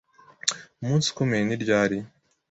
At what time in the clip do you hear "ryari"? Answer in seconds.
1.63-1.97